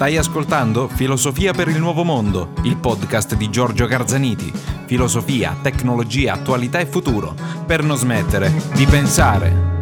[0.00, 4.50] Stai ascoltando Filosofia per il Nuovo Mondo, il podcast di Giorgio Garzaniti.
[4.86, 7.34] Filosofia, tecnologia, attualità e futuro.
[7.66, 9.79] Per non smettere di pensare.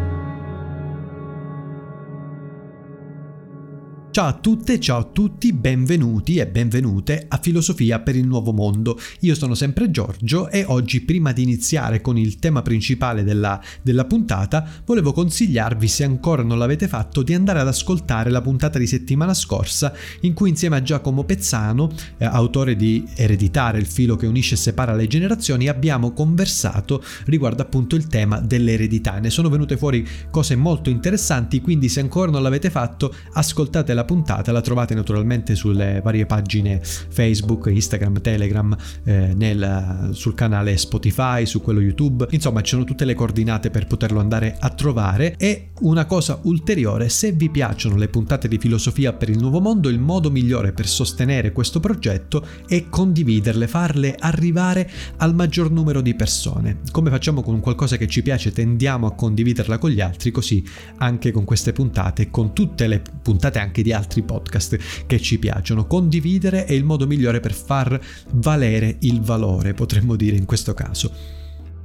[4.19, 8.99] Ciao a tutte, ciao a tutti, benvenuti e benvenute a Filosofia per il Nuovo Mondo.
[9.21, 14.03] Io sono sempre Giorgio e oggi prima di iniziare con il tema principale della, della,
[14.03, 18.87] puntata volevo consigliarvi, se ancora non l'avete fatto, di andare ad ascoltare la puntata di
[18.87, 24.27] settimana scorsa in cui insieme a Giacomo Pezzano, eh, autore di Ereditare, il filo che
[24.27, 29.17] unisce e separa le generazioni, abbiamo conversato riguardo appunto il tema dell'eredità.
[29.19, 34.07] Ne sono venute fuori cose molto interessanti, quindi se ancora non l'avete fatto ascoltate la
[34.09, 41.45] puntata la trovate naturalmente sulle varie pagine Facebook, Instagram, Telegram, eh, nel, sul canale Spotify,
[41.45, 42.25] su quello YouTube.
[42.31, 45.35] Insomma, ci sono tutte le coordinate per poterlo andare a trovare.
[45.37, 49.89] E una cosa ulteriore, se vi piacciono le puntate di filosofia per il nuovo mondo,
[49.89, 56.15] il modo migliore per sostenere questo progetto è condividerle, farle arrivare al maggior numero di
[56.15, 56.79] persone.
[56.89, 60.65] Come facciamo con qualcosa che ci piace, tendiamo a condividerla con gli altri, così
[60.97, 65.39] anche con queste puntate, con tutte le puntate anche di di altri podcast che ci
[65.39, 65.87] piacciono.
[65.87, 67.99] Condividere è il modo migliore per far
[68.33, 71.11] valere il valore, potremmo dire in questo caso.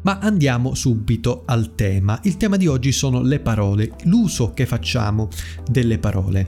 [0.02, 2.20] Ma andiamo subito al tema.
[2.24, 5.30] Il tema di oggi sono le parole, l'uso che facciamo
[5.70, 6.46] delle parole.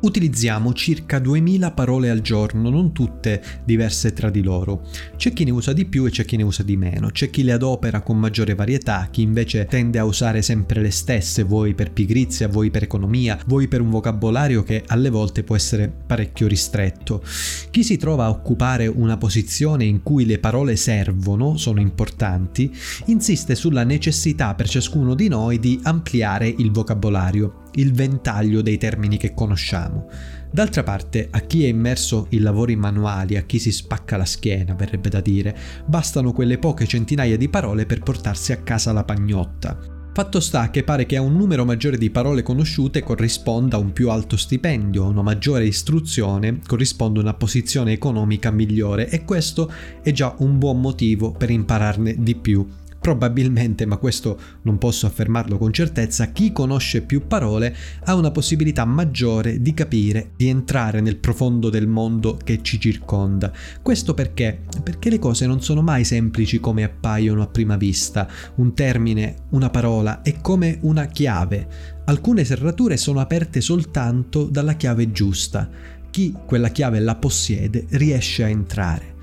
[0.00, 4.86] Utilizziamo circa 2000 parole al giorno, non tutte diverse tra di loro.
[5.16, 7.42] C'è chi ne usa di più e c'è chi ne usa di meno, c'è chi
[7.42, 11.90] le adopera con maggiore varietà, chi invece tende a usare sempre le stesse, voi per
[11.90, 17.20] pigrizia, voi per economia, voi per un vocabolario che alle volte può essere parecchio ristretto.
[17.70, 22.72] Chi si trova a occupare una posizione in cui le parole servono, sono importanti,
[23.06, 29.16] insiste sulla necessità per ciascuno di noi di ampliare il vocabolario il ventaglio dei termini
[29.16, 30.08] che conosciamo.
[30.50, 34.74] D'altra parte, a chi è immerso in lavori manuali, a chi si spacca la schiena,
[34.74, 35.56] verrebbe da dire,
[35.86, 39.96] bastano quelle poche centinaia di parole per portarsi a casa la pagnotta.
[40.18, 44.10] Fatto sta che pare che a un numero maggiore di parole conosciute corrisponda un più
[44.10, 49.70] alto stipendio, una maggiore istruzione corrisponde una posizione economica migliore e questo
[50.02, 52.66] è già un buon motivo per impararne di più
[53.00, 58.84] Probabilmente, ma questo non posso affermarlo con certezza, chi conosce più parole ha una possibilità
[58.84, 63.52] maggiore di capire, di entrare nel profondo del mondo che ci circonda.
[63.80, 64.62] Questo perché?
[64.82, 68.28] Perché le cose non sono mai semplici come appaiono a prima vista.
[68.56, 72.02] Un termine, una parola è come una chiave.
[72.04, 75.70] Alcune serrature sono aperte soltanto dalla chiave giusta.
[76.10, 79.16] Chi quella chiave la possiede riesce a entrare.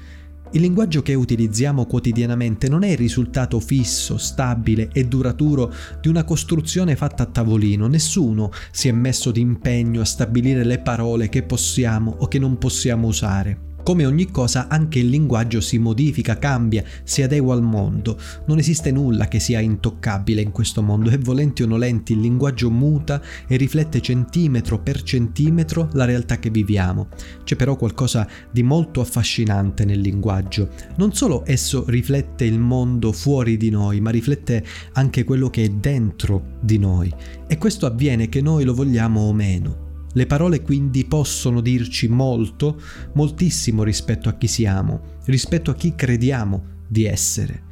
[0.56, 6.24] Il linguaggio che utilizziamo quotidianamente non è il risultato fisso, stabile e duraturo di una
[6.24, 7.88] costruzione fatta a tavolino.
[7.88, 13.08] Nessuno si è messo d'impegno a stabilire le parole che possiamo o che non possiamo
[13.08, 13.75] usare.
[13.86, 18.20] Come ogni cosa, anche il linguaggio si modifica, cambia, si adegua al mondo.
[18.48, 22.72] Non esiste nulla che sia intoccabile in questo mondo e volenti o nolenti il linguaggio
[22.72, 27.10] muta e riflette centimetro per centimetro la realtà che viviamo.
[27.44, 30.70] C'è però qualcosa di molto affascinante nel linguaggio.
[30.96, 35.70] Non solo esso riflette il mondo fuori di noi, ma riflette anche quello che è
[35.70, 37.14] dentro di noi.
[37.46, 39.85] E questo avviene che noi lo vogliamo o meno.
[40.16, 42.82] Le parole quindi possono dirci molto,
[43.16, 47.64] moltissimo rispetto a chi siamo, rispetto a chi crediamo di essere.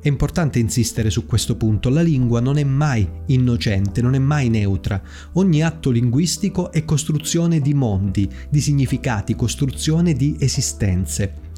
[0.00, 4.48] È importante insistere su questo punto, la lingua non è mai innocente, non è mai
[4.48, 5.02] neutra.
[5.32, 11.49] Ogni atto linguistico è costruzione di mondi, di significati, costruzione di esistenze.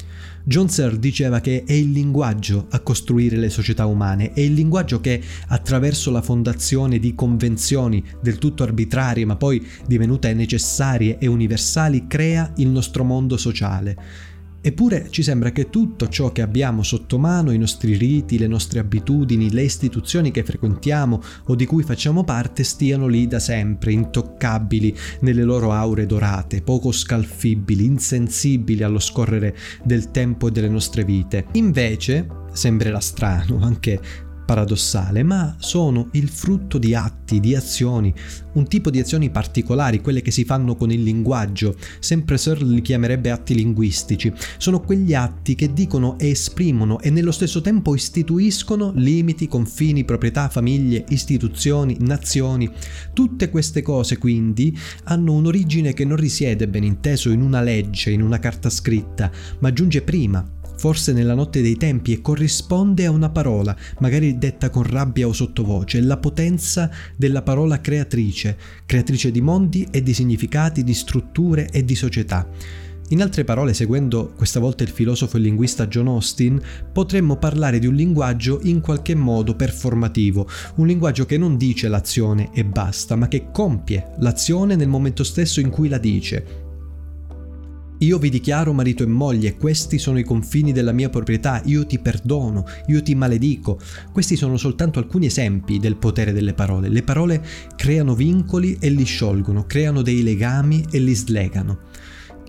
[0.45, 4.99] John Searle diceva che è il linguaggio a costruire le società umane, è il linguaggio
[4.99, 12.07] che attraverso la fondazione di convenzioni del tutto arbitrarie ma poi divenute necessarie e universali
[12.07, 13.95] crea il nostro mondo sociale.
[14.65, 18.79] Eppure ci sembra che tutto ciò che abbiamo sotto mano, i nostri riti, le nostre
[18.79, 24.95] abitudini, le istituzioni che frequentiamo o di cui facciamo parte, stiano lì da sempre, intoccabili
[25.19, 31.47] nelle loro aure dorate, poco scalfibili, insensibili allo scorrere del tempo e delle nostre vite.
[31.51, 33.99] Invece, sembrerà strano, anche
[34.45, 38.13] paradossale, ma sono il frutto di atti, di azioni,
[38.53, 41.75] un tipo di azioni particolari, quelle che si fanno con il linguaggio.
[41.99, 44.31] Sempre Searle li chiamerebbe atti linguistici.
[44.57, 50.49] Sono quegli atti che dicono e esprimono e nello stesso tempo istituiscono limiti, confini, proprietà,
[50.49, 52.69] famiglie, istituzioni, nazioni.
[53.13, 58.21] Tutte queste cose quindi hanno un'origine che non risiede ben inteso in una legge, in
[58.21, 63.29] una carta scritta, ma giunge prima forse nella notte dei tempi e corrisponde a una
[63.29, 69.87] parola, magari detta con rabbia o sottovoce, la potenza della parola creatrice, creatrice di mondi
[69.89, 72.45] e di significati, di strutture e di società.
[73.09, 77.87] In altre parole, seguendo questa volta il filosofo e linguista John Austin, potremmo parlare di
[77.87, 83.29] un linguaggio in qualche modo performativo, un linguaggio che non dice l'azione e basta, ma
[83.29, 86.62] che compie l'azione nel momento stesso in cui la dice,
[88.03, 91.99] io vi dichiaro marito e moglie, questi sono i confini della mia proprietà, io ti
[91.99, 93.79] perdono, io ti maledico.
[94.11, 96.89] Questi sono soltanto alcuni esempi del potere delle parole.
[96.89, 97.43] Le parole
[97.75, 101.91] creano vincoli e li sciolgono, creano dei legami e li slegano.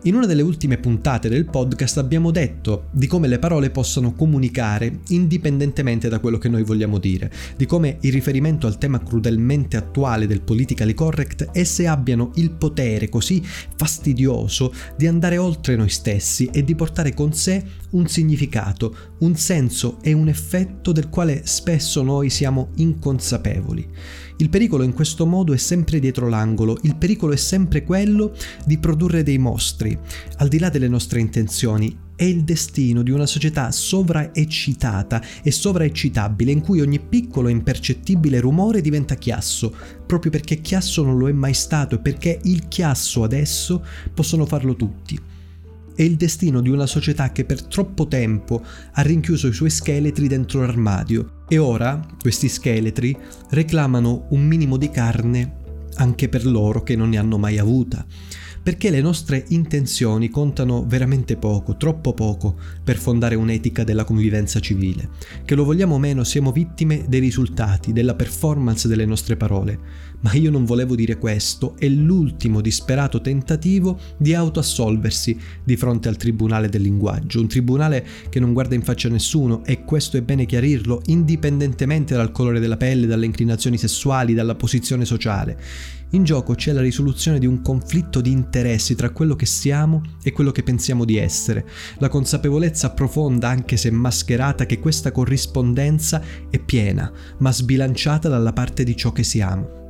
[0.06, 5.00] In una delle ultime puntate del podcast abbiamo detto di come le parole possono comunicare
[5.08, 10.26] indipendentemente da quello che noi vogliamo dire, di come in riferimento al tema crudelmente attuale
[10.26, 16.62] del politically correct esse abbiano il potere così fastidioso di andare oltre noi stessi e
[16.64, 22.28] di portare con sé un significato, un senso e un effetto del quale spesso noi
[22.28, 23.88] siamo inconsapevoli.
[24.38, 28.34] Il pericolo in questo modo è sempre dietro l'angolo, il pericolo è sempre quello
[28.66, 29.96] di produrre dei mostri,
[30.38, 31.96] al di là delle nostre intenzioni.
[32.16, 38.40] È il destino di una società sovraeccitata e sovraeccitabile in cui ogni piccolo e impercettibile
[38.40, 39.72] rumore diventa chiasso,
[40.04, 44.74] proprio perché chiasso non lo è mai stato e perché il chiasso adesso possono farlo
[44.74, 45.32] tutti
[45.94, 48.62] è il destino di una società che per troppo tempo
[48.92, 53.16] ha rinchiuso i suoi scheletri dentro l'armadio e ora questi scheletri
[53.50, 55.62] reclamano un minimo di carne
[55.96, 58.04] anche per loro che non ne hanno mai avuta
[58.64, 65.10] perché le nostre intenzioni contano veramente poco, troppo poco, per fondare un'etica della convivenza civile.
[65.44, 69.78] Che lo vogliamo o meno, siamo vittime dei risultati, della performance delle nostre parole.
[70.20, 76.16] Ma io non volevo dire questo, è l'ultimo disperato tentativo di autoassolversi di fronte al
[76.16, 80.22] tribunale del linguaggio, un tribunale che non guarda in faccia a nessuno e questo è
[80.22, 85.58] bene chiarirlo, indipendentemente dal colore della pelle, dalle inclinazioni sessuali, dalla posizione sociale.
[86.14, 90.30] In gioco c'è la risoluzione di un conflitto di interessi tra quello che siamo e
[90.30, 91.66] quello che pensiamo di essere,
[91.98, 98.84] la consapevolezza profonda, anche se mascherata, che questa corrispondenza è piena, ma sbilanciata dalla parte
[98.84, 99.83] di ciò che siamo.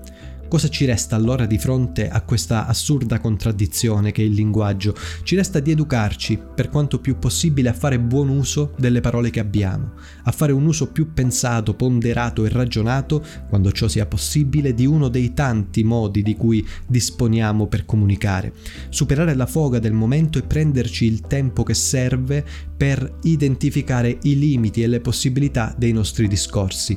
[0.54, 4.94] Cosa ci resta allora di fronte a questa assurda contraddizione che è il linguaggio?
[5.24, 9.40] Ci resta di educarci, per quanto più possibile, a fare buon uso delle parole che
[9.40, 14.86] abbiamo, a fare un uso più pensato, ponderato e ragionato, quando ciò sia possibile, di
[14.86, 18.52] uno dei tanti modi di cui disponiamo per comunicare.
[18.90, 22.44] Superare la foga del momento e prenderci il tempo che serve
[22.76, 26.96] per identificare i limiti e le possibilità dei nostri discorsi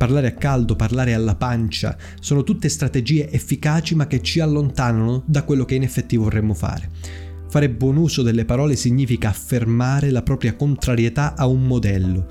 [0.00, 5.42] parlare a caldo, parlare alla pancia, sono tutte strategie efficaci ma che ci allontanano da
[5.42, 6.88] quello che in effetti vorremmo fare.
[7.50, 12.26] Fare buon uso delle parole significa affermare la propria contrarietà a un modello,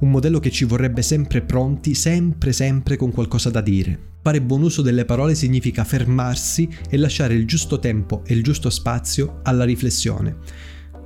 [0.00, 3.98] un modello che ci vorrebbe sempre pronti, sempre sempre con qualcosa da dire.
[4.20, 8.68] Fare buon uso delle parole significa fermarsi e lasciare il giusto tempo e il giusto
[8.68, 10.36] spazio alla riflessione.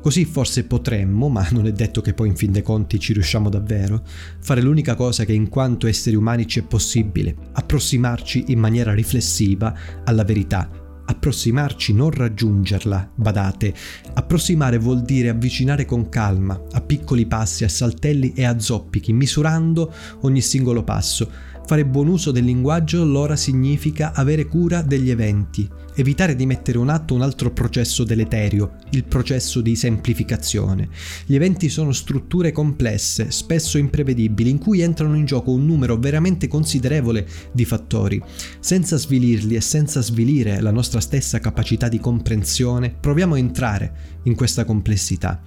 [0.01, 3.51] Così forse potremmo, ma non è detto che poi in fin dei conti ci riusciamo
[3.51, 4.03] davvero,
[4.41, 9.75] fare l'unica cosa che in quanto esseri umani ci è possibile, approssimarci in maniera riflessiva
[10.05, 10.71] alla verità.
[11.11, 13.75] Approssimarci, non raggiungerla, badate.
[14.13, 19.93] Approssimare vuol dire avvicinare con calma, a piccoli passi, a saltelli e a zoppichi, misurando
[20.21, 21.31] ogni singolo passo
[21.69, 26.89] Fare buon uso del linguaggio allora significa avere cura degli eventi, evitare di mettere in
[26.89, 30.89] atto un altro processo deleterio, il processo di semplificazione.
[31.27, 36.49] Gli eventi sono strutture complesse, spesso imprevedibili, in cui entrano in gioco un numero veramente
[36.49, 38.19] considerevole di fattori.
[38.61, 44.35] Senza svilirli e senza svilire la nostra stessa capacità di comprensione, proviamo a entrare in
[44.35, 45.39] questa complessità.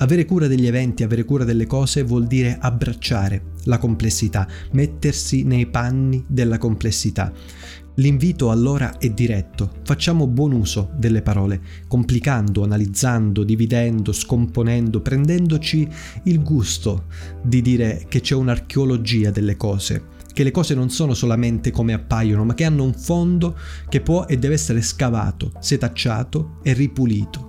[0.00, 5.66] Avere cura degli eventi, avere cura delle cose vuol dire abbracciare la complessità, mettersi nei
[5.66, 7.32] panni della complessità.
[7.96, 15.88] L'invito allora è diretto, facciamo buon uso delle parole, complicando, analizzando, dividendo, scomponendo, prendendoci
[16.24, 17.06] il gusto
[17.42, 22.44] di dire che c'è un'archeologia delle cose, che le cose non sono solamente come appaiono,
[22.44, 27.46] ma che hanno un fondo che può e deve essere scavato, setacciato e ripulito.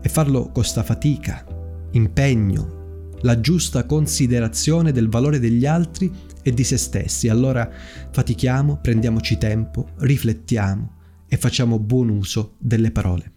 [0.00, 1.53] E farlo costa fatica,
[1.94, 7.28] impegno, la giusta considerazione del valore degli altri e di se stessi.
[7.28, 7.68] Allora
[8.10, 10.92] fatichiamo, prendiamoci tempo, riflettiamo
[11.26, 13.32] e facciamo buon uso delle parole.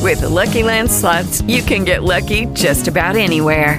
[0.00, 3.78] With the Lucky Land slots, you can get lucky just about anywhere.